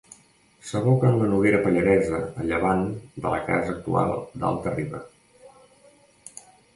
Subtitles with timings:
[0.67, 5.03] S'aboca en la Noguera Pallaresa a llevant de la casa actual d'Alta-riba.